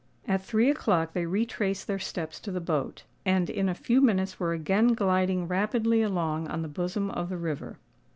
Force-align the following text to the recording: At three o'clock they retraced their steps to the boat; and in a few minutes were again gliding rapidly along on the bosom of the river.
At 0.27 0.41
three 0.41 0.71
o'clock 0.71 1.13
they 1.13 1.27
retraced 1.27 1.85
their 1.85 1.99
steps 1.99 2.39
to 2.39 2.51
the 2.51 2.59
boat; 2.59 3.03
and 3.23 3.51
in 3.51 3.69
a 3.69 3.75
few 3.75 4.01
minutes 4.01 4.39
were 4.39 4.51
again 4.51 4.95
gliding 4.95 5.45
rapidly 5.47 6.01
along 6.01 6.47
on 6.47 6.63
the 6.63 6.67
bosom 6.67 7.11
of 7.11 7.29
the 7.29 7.37
river. 7.37 7.77